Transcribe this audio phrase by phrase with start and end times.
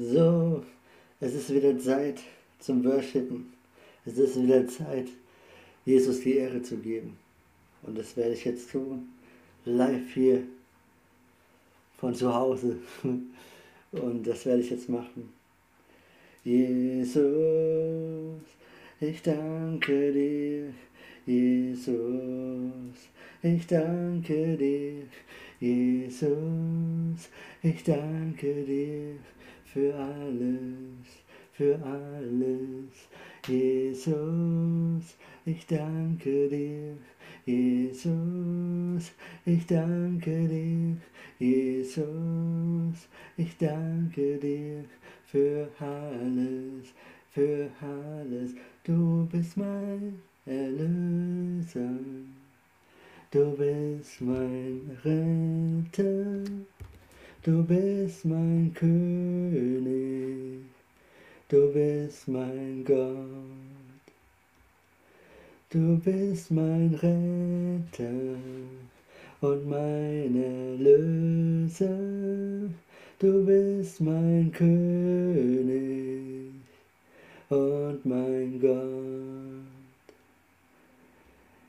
[0.00, 0.62] So,
[1.18, 2.20] es ist wieder Zeit
[2.60, 3.52] zum Worshipen.
[4.06, 5.08] Es ist wieder Zeit,
[5.84, 7.18] Jesus die Ehre zu geben.
[7.82, 9.08] Und das werde ich jetzt tun,
[9.64, 10.44] live hier
[11.96, 12.76] von zu Hause.
[13.90, 15.32] Und das werde ich jetzt machen.
[16.44, 17.18] Jesus,
[19.00, 20.74] ich danke dir.
[21.26, 21.90] Jesus,
[23.42, 25.02] ich danke dir.
[25.58, 27.30] Jesus,
[27.64, 29.16] ich danke dir
[29.72, 31.06] für alles,
[31.52, 33.08] für alles.
[33.46, 36.96] Jesus, ich danke dir.
[37.44, 39.12] Jesus,
[39.44, 40.96] ich danke dir.
[41.38, 44.84] Jesus, ich danke dir
[45.26, 46.92] für alles,
[47.30, 48.54] für alles.
[48.84, 51.98] Du bist mein Erlöser.
[53.30, 56.44] Du bist mein Retter.
[57.48, 60.60] Du bist mein König,
[61.48, 64.04] du bist mein Gott,
[65.70, 68.36] du bist mein Retter
[69.40, 71.88] und mein Erlöser,
[73.18, 76.52] du bist mein König
[77.48, 79.64] und mein Gott.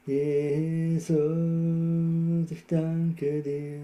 [0.06, 1.16] Jesus,
[2.52, 3.80] ich danke dir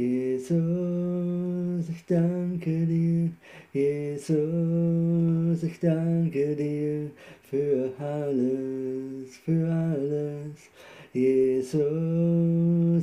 [0.00, 3.28] Jesus, ich danke dir.
[3.74, 7.10] Jesus, ich danke dir
[7.42, 10.70] für alles, für alles.
[11.12, 11.80] Jesus,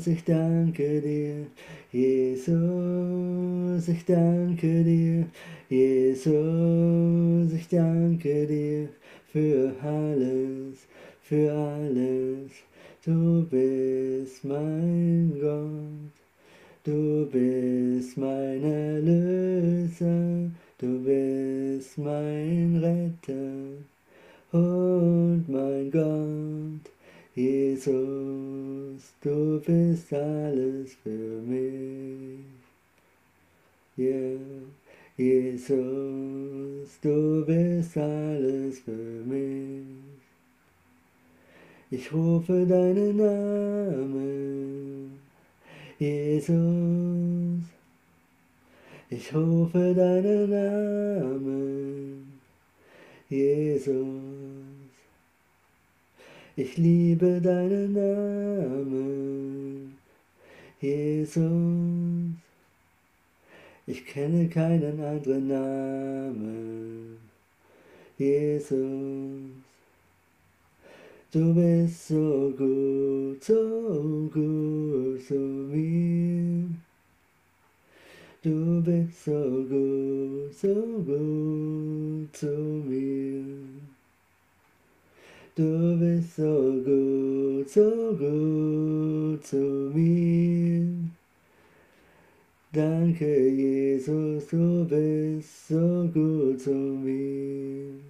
[0.07, 1.45] ich danke dir.
[1.91, 2.57] Jesus,
[3.87, 5.27] ich danke dir.
[5.69, 8.89] Jesus, ich danke dir
[9.31, 10.87] für alles,
[11.21, 12.53] für alles.
[13.05, 16.16] Du bist mein Gott.
[16.87, 23.75] Du bist mein Erlöser, du bist mein Retter
[24.53, 26.89] und mein Gott.
[27.35, 32.45] Jesus, du bist alles für mich.
[33.97, 34.39] Yeah.
[35.17, 39.83] Jesus, du bist alles für mich.
[41.91, 44.86] Ich rufe deinen Namen
[45.99, 47.63] Jesus,
[49.09, 52.39] ich rufe deinen Namen,
[53.27, 53.95] Jesus,
[56.55, 59.17] ich liebe deinen Namen,
[60.79, 62.35] Jesus,
[63.87, 67.17] ich kenne keinen anderen Namen,
[68.19, 69.56] Jesus.
[71.29, 76.69] Du bist so gut, so gut zu mir.
[78.41, 80.73] Du bist so gut, so
[81.05, 82.47] gut zu
[82.87, 83.43] mir.
[85.53, 90.87] Du bist so gut, so gut zu mir.
[92.71, 98.06] Danke, Jesus, du bist so gut zu mir.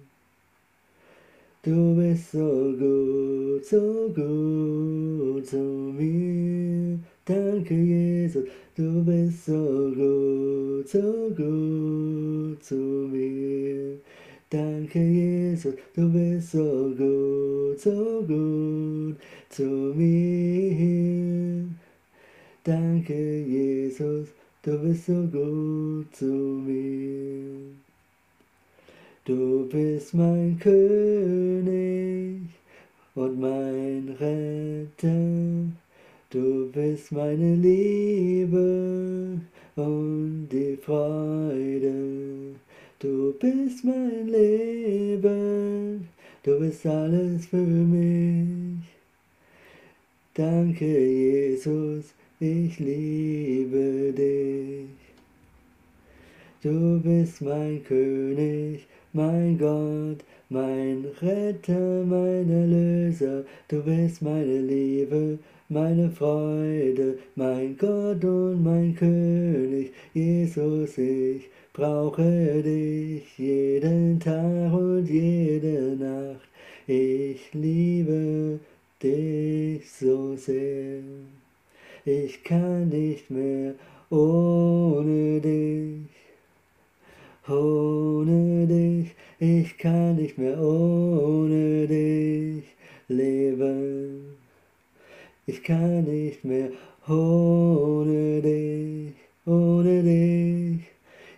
[1.68, 6.98] Du bist so gut, so gut zu mir.
[7.26, 12.74] Danke, Jesus, du bist so gut, so gut zu
[13.12, 13.98] mir.
[14.48, 19.16] Danke, Jesus, du bist so gut, so gut
[19.50, 21.66] zu mir.
[22.64, 24.28] Danke, Jesus,
[24.62, 26.24] du bist so gut zu
[26.64, 27.87] mir.
[29.28, 32.40] Du bist mein König
[33.14, 35.68] und mein Retter.
[36.30, 39.38] Du bist meine Liebe
[39.76, 42.54] und die Freude.
[42.98, 46.08] Du bist mein Leben.
[46.42, 48.82] Du bist alles für mich.
[50.32, 54.88] Danke, Jesus, ich liebe dich.
[56.62, 65.38] Du bist mein König mein Gott, mein Retter, mein Erlöser, du bist meine Liebe,
[65.68, 75.96] meine Freude, mein Gott und mein König, Jesus, ich brauche dich jeden Tag und jede
[75.96, 76.48] Nacht,
[76.86, 78.60] ich liebe
[79.02, 81.00] dich so sehr,
[82.04, 83.74] ich kann nicht mehr
[84.10, 85.48] ohne dich.
[85.48, 86.18] Dich,
[89.40, 92.64] ich kann nicht mehr ohne dich
[93.08, 94.36] leben.
[95.46, 96.70] Ich kann nicht mehr
[97.06, 99.14] ohne dich,
[99.46, 100.86] ohne dich.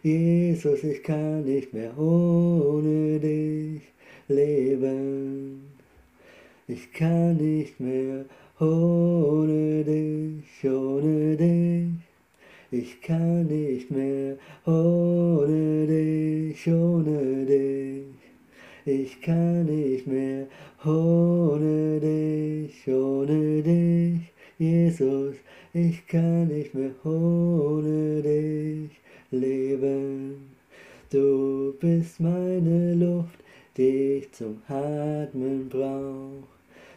[0.03, 3.83] Jesus, ich kann nicht mehr ohne dich
[4.29, 5.71] leben.
[6.67, 8.25] Ich kann nicht mehr
[8.59, 12.10] ohne dich, ohne dich.
[12.73, 18.05] Ich kann nicht mehr ohne dich, ohne dich.
[18.85, 20.47] Ich kann nicht mehr
[20.85, 24.21] ohne dich, ohne dich.
[24.57, 25.35] Jesus,
[25.73, 28.91] ich kann nicht mehr ohne dich
[29.33, 30.51] leben.
[31.11, 33.41] Du bist meine Luft,
[33.77, 36.47] die ich zum Atmen brauch.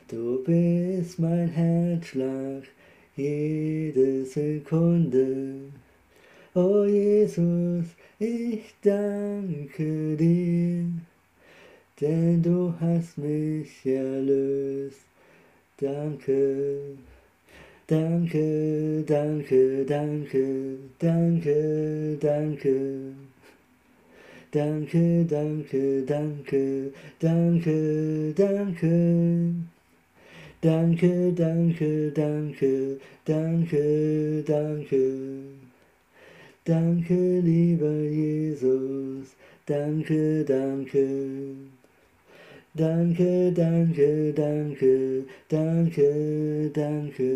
[0.07, 2.63] Du bist mein Herzschlag,
[3.15, 5.57] jede Sekunde.
[6.55, 7.85] Oh Jesus,
[8.19, 10.85] ich danke dir,
[11.99, 14.99] denn du hast mich erlöst.
[15.77, 16.95] Danke,
[17.87, 23.13] danke, danke, danke, danke, danke.
[24.51, 29.72] Danke, danke, danke, danke, danke.
[30.63, 35.03] Danke, danke, danke, danke, danke.
[36.63, 41.03] Danke, lieber Jesus, danke, danke.
[42.77, 47.33] Danke, danke, danke, danke, danke.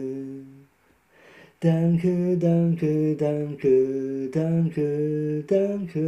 [1.60, 6.08] Danke, danke, danke, danke, danke.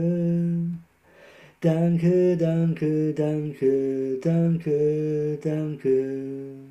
[1.59, 6.68] Danke, danke, danke, danke, danke.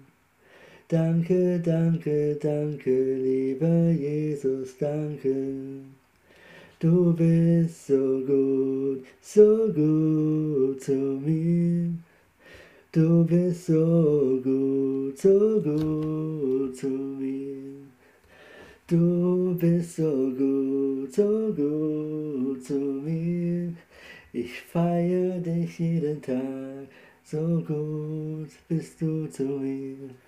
[0.91, 5.85] Danke, danke, danke, lieber Jesus, danke.
[6.81, 11.93] Du bist so gut, so gut zu mir.
[12.91, 17.85] Du bist so gut, so gut zu mir.
[18.87, 23.75] Du bist so gut, so gut zu mir.
[24.33, 26.89] Ich feier dich jeden Tag,
[27.25, 30.28] so gut bist du zu mir.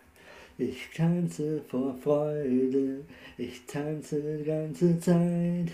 [0.63, 3.01] Ich tanze vor Freude,
[3.39, 5.73] ich tanze die ganze Zeit.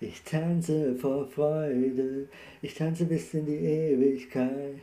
[0.00, 2.28] Ich tanze vor Freude,
[2.62, 4.80] ich tanze bis in die Ewigkeit.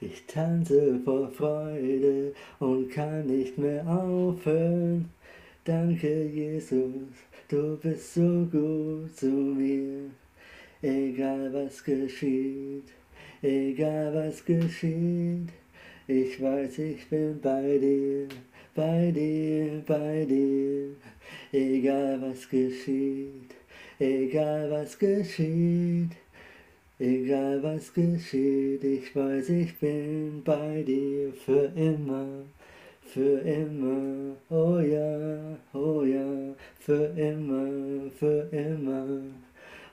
[0.00, 5.10] Ich tanze vor Freude und kann nicht mehr aufhören.
[5.64, 7.12] Danke, Jesus,
[7.48, 10.10] du bist so gut zu mir.
[10.80, 12.88] Egal was geschieht,
[13.42, 15.50] egal was geschieht,
[16.06, 18.28] ich weiß, ich bin bei dir
[18.78, 20.94] bei dir, bei dir,
[21.52, 23.50] egal was geschieht,
[23.98, 26.12] egal was geschieht,
[27.00, 32.44] egal was geschieht, ich weiß, ich bin bei dir für immer,
[33.02, 39.08] für immer, oh ja, oh ja, für immer, für immer,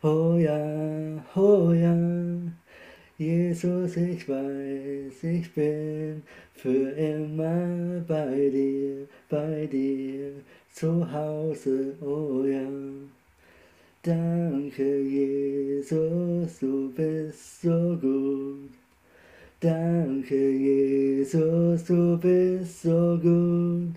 [0.03, 1.97] oh ja, oh ja.
[3.17, 6.21] Jesus, ich weiß, ich bin
[6.53, 10.33] für immer bei dir, bei dir
[10.73, 12.67] zu Hause, oh ja.
[14.03, 18.71] Danke, Jesus, du bist so gut.
[19.61, 23.95] Danke, Jesus, du bist so gut.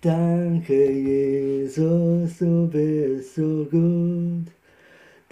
[0.00, 4.61] Danke, Jesus, du bist so gut.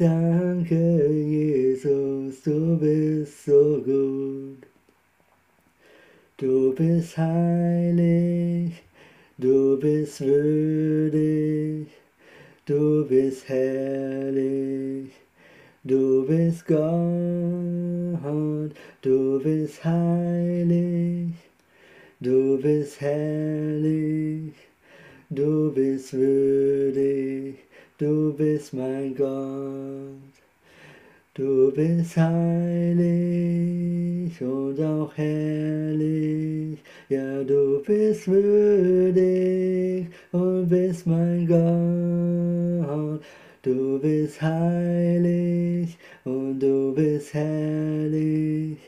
[0.00, 4.64] Danke, Jesus, du bist so gut.
[6.38, 8.82] Du bist heilig,
[9.36, 11.88] du bist würdig,
[12.64, 15.10] du bist herrlich,
[15.84, 16.80] du bist Gott,
[19.02, 21.34] du bist heilig,
[22.20, 24.54] du bist herrlich,
[25.28, 27.69] du bist würdig
[28.00, 30.32] du bist mein Gott.
[31.34, 33.02] Du bist heilig
[34.40, 36.78] und auch herrlich,
[37.10, 43.20] ja du bist würdig und bist mein Gott.
[43.62, 48.78] Du bist heilig und du bist herrlich,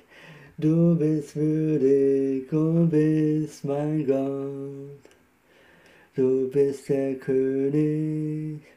[0.57, 5.02] du bist würdig und bist mein Gott.
[6.16, 8.72] Du bist der König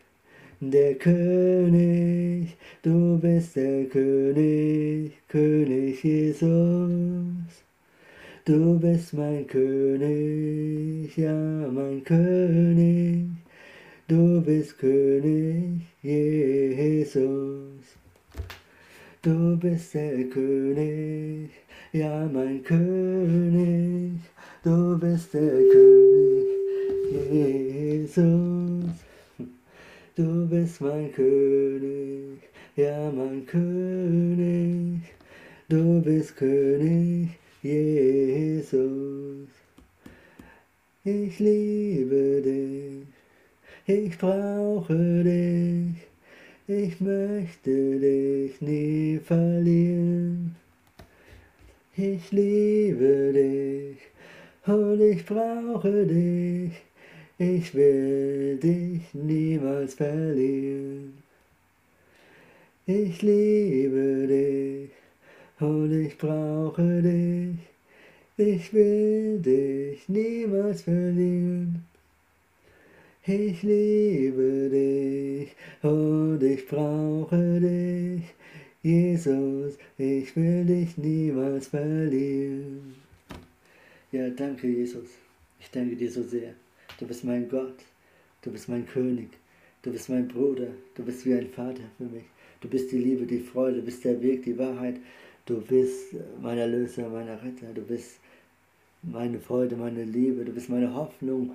[0.72, 6.50] der König, du bist der König, König Jesus.
[8.46, 11.34] Du bist mein König, ja
[11.72, 13.28] mein König,
[14.08, 17.98] du bist König Jesus.
[19.22, 21.50] Du bist der König,
[21.92, 24.20] ja mein König,
[24.64, 26.46] du bist der König
[27.32, 29.05] Jesus.
[30.16, 32.40] Du bist mein König,
[32.78, 35.02] ja mein König,
[35.68, 37.32] du bist König,
[37.62, 39.50] Jesus.
[41.04, 43.08] Ich liebe dich,
[43.94, 46.08] ich brauche dich,
[46.66, 50.56] ich möchte dich nie verlieren.
[51.98, 53.98] Ich liebe dich
[54.66, 56.85] und ich brauche dich,
[57.38, 61.18] ich will dich niemals verlieren.
[62.86, 64.92] Ich liebe dich
[65.60, 67.58] und ich brauche dich.
[68.38, 71.86] Ich will dich niemals verlieren.
[73.26, 78.24] Ich liebe dich und ich brauche dich.
[78.84, 82.96] Jesus, ich will dich niemals verlieren.
[84.12, 85.10] Ja, danke Jesus.
[85.60, 86.54] Ich danke dir so sehr.
[87.00, 87.78] Du bist mein Gott.
[88.42, 89.30] Du bist mein König.
[89.82, 90.68] Du bist mein Bruder.
[90.96, 92.24] Du bist wie ein Vater für mich.
[92.62, 94.96] Du bist die Liebe, die Freude, du bist der Weg, die Wahrheit.
[95.46, 97.68] Du bist mein Erlöser, mein Retter.
[97.74, 98.20] Du bist
[99.04, 100.46] meine Freude, meine Liebe.
[100.46, 101.52] Du bist meine Hoffnung.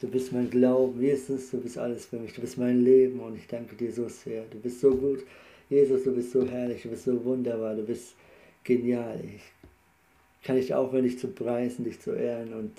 [0.00, 1.00] Du bist mein Glauben.
[1.00, 2.34] Jesus, du bist alles für mich.
[2.34, 4.44] Du bist mein Leben und ich danke dir so sehr.
[4.50, 5.24] Du bist so gut.
[5.70, 6.82] Jesus, du bist so herrlich.
[6.82, 7.74] Du bist so wunderbar.
[7.74, 8.14] Du bist
[8.62, 9.20] genial.
[9.24, 12.72] Ich kann dich zu preisen, dich zu ehren und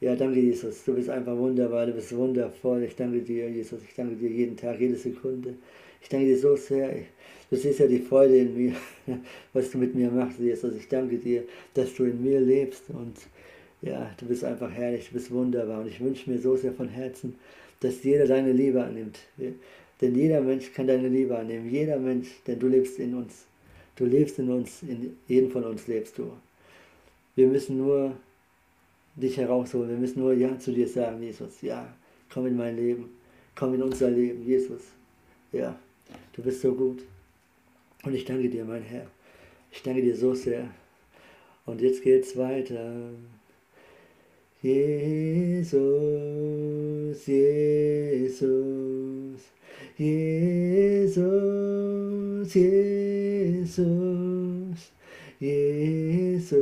[0.00, 2.82] ja, danke Jesus, du bist einfach wunderbar, du bist wundervoll.
[2.84, 5.54] Ich danke dir, Jesus, ich danke dir jeden Tag, jede Sekunde.
[6.02, 6.94] Ich danke dir so sehr.
[7.50, 8.74] Du siehst ja die Freude in mir,
[9.52, 10.74] was du mit mir machst, Jesus.
[10.74, 13.16] Ich danke dir, dass du in mir lebst und
[13.82, 15.80] ja, du bist einfach herrlich, du bist wunderbar.
[15.80, 17.36] Und ich wünsche mir so sehr von Herzen,
[17.80, 19.18] dass jeder deine Liebe annimmt.
[20.00, 21.70] Denn jeder Mensch kann deine Liebe annehmen.
[21.70, 23.46] Jeder Mensch, denn du lebst in uns.
[23.96, 26.32] Du lebst in uns, in jedem von uns lebst du.
[27.36, 28.16] Wir müssen nur
[29.16, 29.90] dich herausholen.
[29.90, 31.60] Wir müssen nur Ja zu dir sagen, Jesus.
[31.62, 31.86] Ja,
[32.32, 33.10] komm in mein Leben.
[33.54, 34.82] Komm in unser Leben, Jesus.
[35.52, 35.78] Ja.
[36.32, 37.02] Du bist so gut.
[38.04, 39.06] Und ich danke dir, mein Herr.
[39.70, 40.68] Ich danke dir so sehr.
[41.66, 43.10] Und jetzt geht's weiter.
[44.60, 45.74] Jesus,
[47.26, 48.44] Jesus,
[49.96, 51.24] Jesus,
[53.48, 54.90] Jesus,
[55.38, 56.52] Jesus,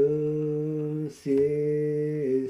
[1.25, 1.52] Jesus,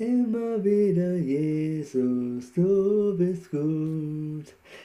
[0.00, 4.44] Immer wieder, Jesus, du bist gut.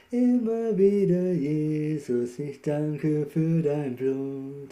[0.10, 4.72] Immer wieder, Jesus, ich danke für dein Blut.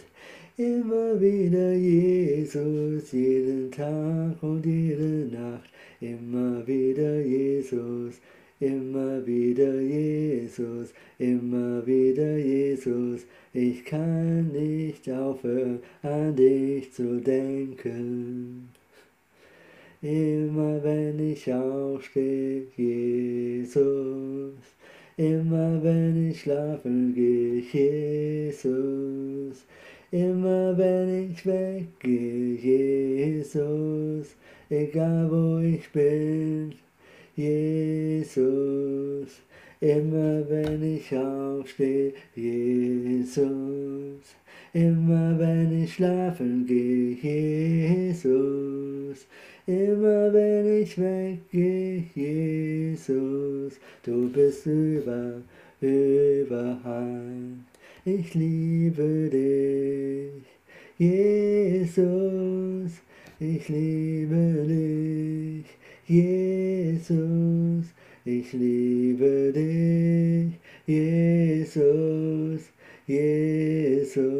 [0.56, 5.70] Immer wieder, Jesus, jeden Tag und jede Nacht.
[6.00, 8.14] Immer wieder, Jesus,
[8.58, 13.26] immer wieder, Jesus, immer wieder, Jesus.
[13.52, 18.70] Ich kann nicht aufhören, an dich zu denken.
[20.02, 24.56] Immer wenn ich aufstehe, Jesus,
[25.16, 29.64] immer wenn ich schlafen gehe, Jesus,
[30.10, 34.34] immer wenn ich weggehe, Jesus,
[34.68, 36.74] egal wo ich bin,
[37.36, 39.40] Jesus,
[39.80, 43.46] immer wenn ich aufstehe, Jesus,
[44.72, 49.28] immer wenn ich schlafen gehe, Jesus,
[49.66, 55.40] Immer wenn ich weggehe, Jesus, du bist über,
[55.80, 57.58] überall.
[58.04, 60.42] Ich liebe dich,
[60.98, 62.90] Jesus,
[63.38, 65.66] ich liebe dich,
[66.08, 67.86] Jesus,
[68.24, 72.62] ich liebe dich, Jesus,
[73.06, 74.32] Jesus.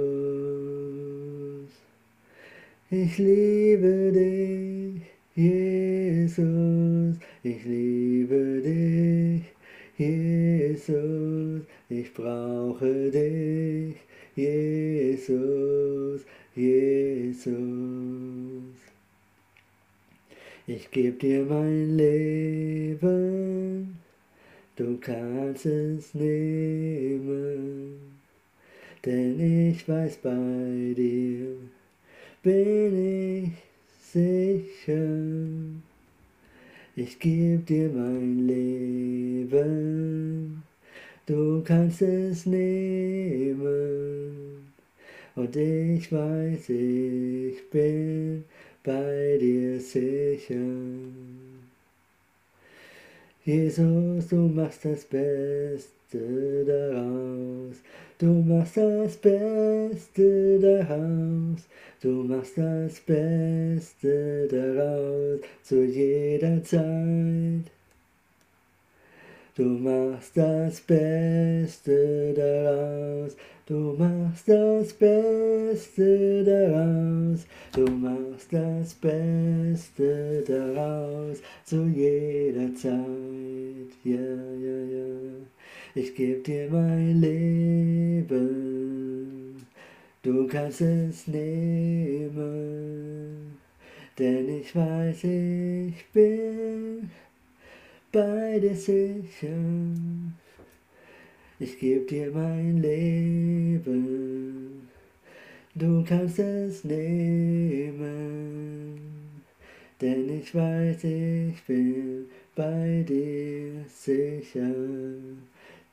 [2.91, 9.45] Ich liebe dich, Jesus, ich liebe dich,
[9.97, 13.97] Jesus, ich brauche dich,
[14.37, 17.55] Jesus, Jesus.
[20.67, 23.97] Ich geb dir mein Leben,
[24.77, 28.19] du kannst es nehmen,
[29.03, 31.57] denn ich weiß bei dir
[32.43, 33.72] bin ich
[34.12, 35.09] sicher.
[36.95, 39.62] Ich geb dir mein Leben,
[41.26, 43.62] du kannst es nehmen,
[45.35, 48.45] und ich weiß, ich bin
[48.85, 50.57] bei dir sicher.
[53.44, 57.75] Jesus, du machst das Beste daraus,
[58.16, 61.66] du machst das Beste daraus,
[62.00, 67.72] du machst das Beste daraus zu jeder Zeit.
[69.54, 77.44] Du machst das Beste daraus, du machst das Beste daraus,
[77.75, 81.42] du machst das Beste daraus.
[81.66, 83.92] Zu jeder Zeit.
[84.04, 85.35] Ja, ja, ja,
[85.97, 88.26] ich geb dir mein Leben,
[90.23, 92.32] du kannst es nehmen,
[94.18, 97.11] denn ich weiß, ich bin
[98.12, 99.49] bei dir sicher.
[101.59, 103.88] Ich geb dir mein Leben,
[105.75, 108.02] du kannst es nehmen,
[110.00, 114.75] denn ich weiß, ich bin bei dir sicher.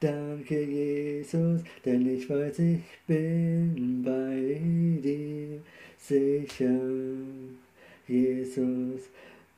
[0.02, 4.60] Danke, Jesus, denn ich weiß, ich bin bei
[5.02, 5.62] dir
[5.98, 6.80] sicher.
[8.08, 9.10] Jesus,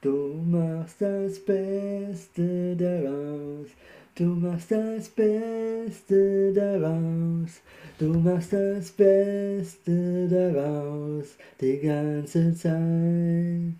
[0.02, 3.68] Du machst das Beste daraus,
[4.16, 7.62] du machst das Beste daraus,
[8.00, 11.38] du machst das Beste daraus.
[11.62, 13.78] Die ganze Zeit.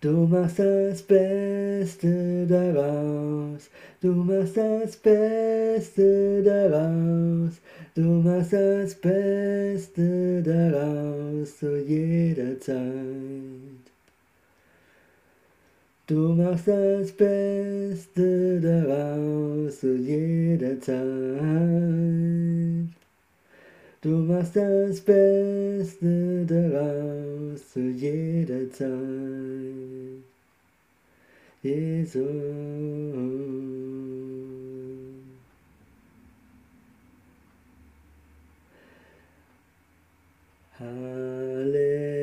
[0.00, 3.68] Du machst das Beste daraus,
[4.00, 7.60] du machst das Beste daraus,
[7.96, 11.58] du machst das Beste daraus.
[11.58, 13.95] Zu jeder Zeit.
[16.08, 21.02] Du machst das Beste daraus zu jeder Zeit.
[24.02, 28.88] Du machst das Beste daraus zu jeder Zeit.
[31.60, 32.22] Jesus.
[40.78, 42.15] Halleluja.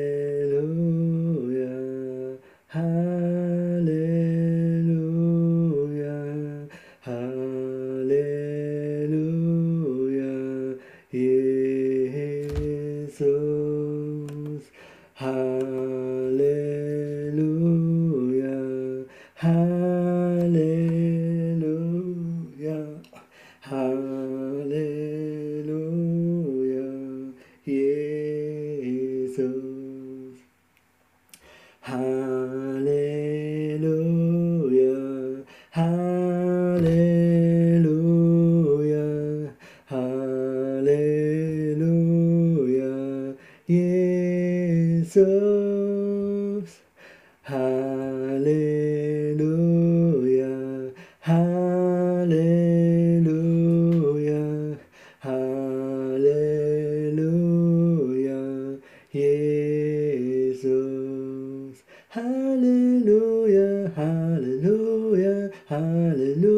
[65.74, 66.53] Halleluja,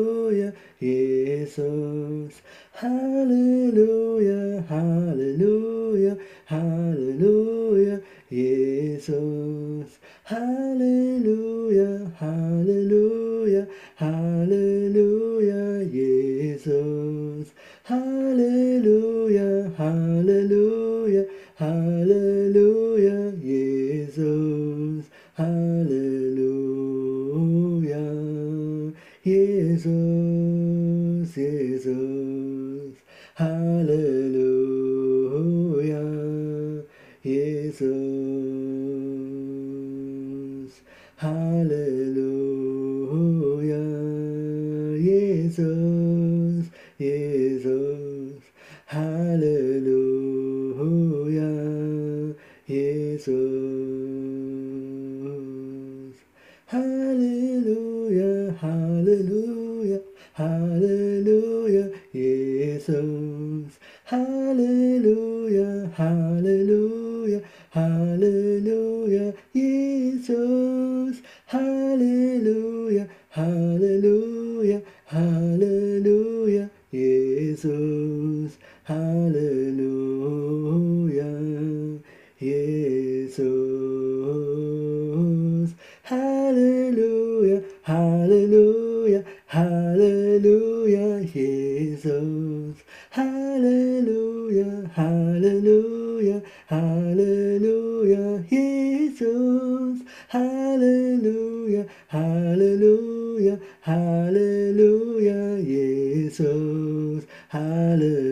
[45.66, 47.75] Jesus, Jesus.
[93.66, 100.02] Hallelujah, hallelujah, hallelujah, Jesus.
[100.28, 107.26] Hallelujah, hallelujah, hallelujah, Jesus.
[107.48, 108.25] Hallelujah.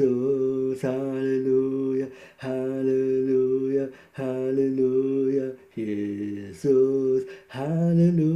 [0.00, 0.80] Jesus.
[0.80, 2.08] Hallelujah,
[2.38, 7.24] hallelujah, hallelujah, Jesus.
[7.48, 8.29] Hallelujah.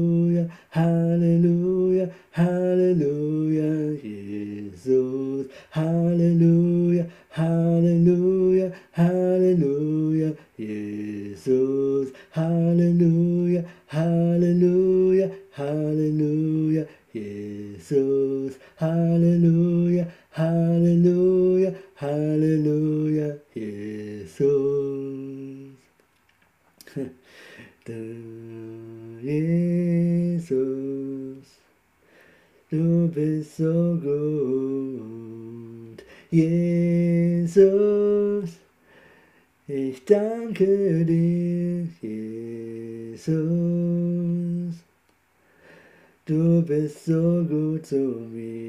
[47.49, 48.65] Gut zu mir.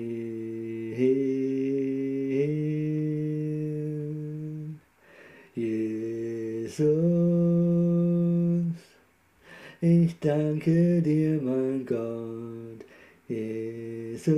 [5.56, 6.86] Jesus,
[9.82, 12.86] ich danke dir, mein Gott.
[13.28, 14.36] Jesus,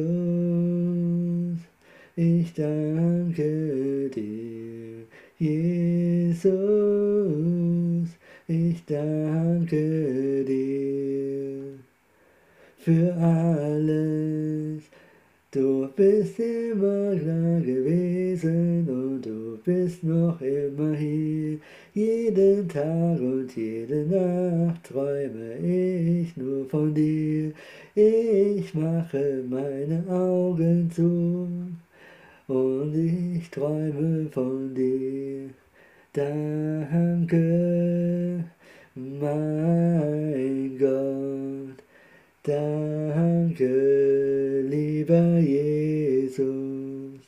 [2.15, 5.05] ich danke dir.
[5.39, 6.47] Jesus,
[8.47, 11.46] ich danke dir
[12.87, 14.83] für alles.
[15.51, 21.57] Du bist immer da gewesen und du bist noch immer hier.
[21.93, 27.51] Jeden Tag und jede Nacht träume ich nur von dir.
[27.93, 31.49] Ich mache meine Augen zu
[32.47, 35.49] und ich träume von dir.
[36.13, 37.35] Danke,
[38.95, 41.06] mein Gott.
[42.47, 43.65] Danke,
[44.69, 47.19] lieber Jesus,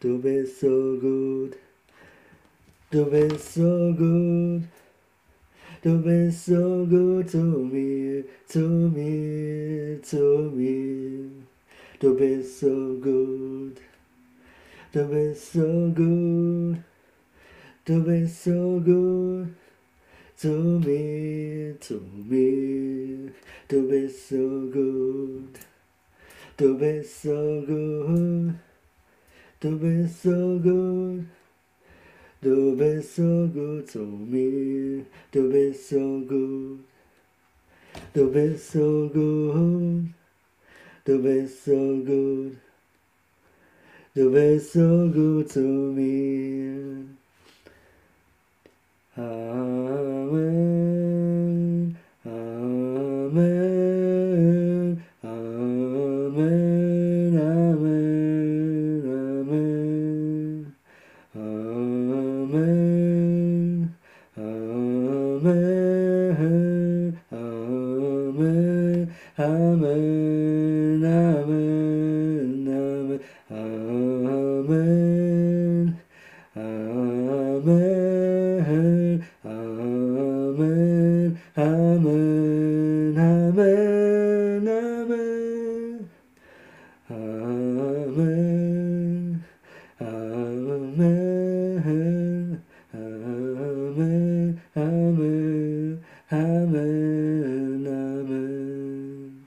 [0.00, 1.52] du bist so gut,
[2.90, 4.62] du bist so gut,
[5.82, 11.28] du bist so gut zu mir, zu mir, zu mir,
[12.00, 13.76] du bist so gut,
[14.92, 16.78] du bist so gut,
[17.84, 19.61] du bist so gut
[20.42, 23.30] to me, to me,
[23.68, 25.56] to be so good,
[26.58, 28.58] to be so good,
[29.60, 31.28] to be so good,
[32.42, 36.82] to be so good to me, to be so good,
[38.12, 40.12] to be so good,
[41.06, 42.58] to be so good,
[44.16, 47.21] to be so good to me.
[49.18, 50.32] Amen.
[80.52, 86.10] Amen, Amen, Amen, Amen.
[87.08, 88.20] Amen,
[89.98, 91.08] Amen,
[92.92, 99.46] Amen, Amen, Amen, Amen.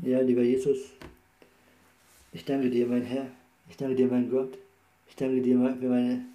[0.00, 0.92] Ja, lieber Jesus,
[2.34, 3.28] ich danke dir, mein Herr,
[3.70, 4.58] ich danke dir, mein Gott,
[5.08, 6.26] ich danke dir für meine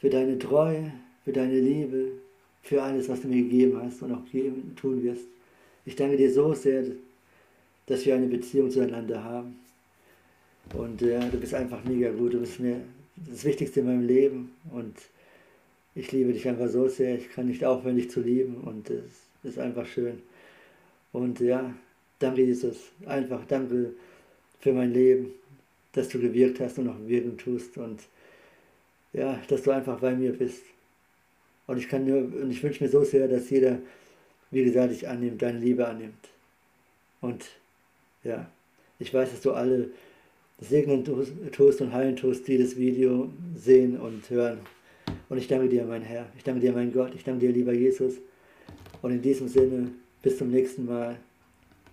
[0.00, 0.92] für deine Treue,
[1.30, 2.08] für deine Liebe,
[2.62, 5.26] für alles, was du mir gegeben hast und auch geben, tun wirst.
[5.86, 6.82] Ich danke dir so sehr,
[7.86, 9.56] dass wir eine Beziehung zueinander haben.
[10.74, 12.34] Und äh, du bist einfach mega gut.
[12.34, 12.80] Du bist mir
[13.14, 14.50] das Wichtigste in meinem Leben.
[14.72, 14.96] Und
[15.94, 17.16] ich liebe dich einfach so sehr.
[17.16, 18.56] Ich kann nicht aufhören, dich zu lieben.
[18.64, 19.04] Und es
[19.44, 20.20] ist einfach schön.
[21.12, 21.72] Und ja,
[22.18, 22.90] danke Jesus.
[23.06, 23.94] Einfach danke
[24.58, 25.30] für mein Leben,
[25.92, 27.78] dass du gewirkt hast und noch wirken tust.
[27.78, 28.00] Und
[29.12, 30.62] ja, dass du einfach bei mir bist.
[31.70, 33.78] Und ich kann nur, und ich wünsche mir so sehr, dass jeder,
[34.50, 36.28] wie gesagt, dich annimmt, deine Liebe annimmt.
[37.20, 37.44] Und
[38.24, 38.50] ja,
[38.98, 39.90] ich weiß, dass du alle
[40.60, 41.04] segnen
[41.52, 44.58] tust und heilen tust, die das Video sehen und hören.
[45.28, 46.26] Und ich danke dir, mein Herr.
[46.36, 47.14] Ich danke dir, mein Gott.
[47.14, 48.14] Ich danke dir, lieber Jesus.
[49.00, 51.18] Und in diesem Sinne, bis zum nächsten Mal.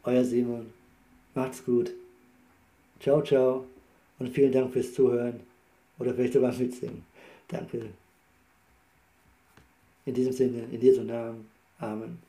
[0.02, 0.74] Euer Simon.
[1.36, 1.92] Macht's gut.
[3.00, 3.68] Ciao, ciao.
[4.18, 5.40] Und vielen Dank fürs Zuhören.
[6.00, 7.04] Oder vielleicht sogar mitsingen.
[7.48, 7.90] Danke.
[10.08, 11.50] In diesem Sinne, in Jesu Namen.
[11.80, 12.27] Amen.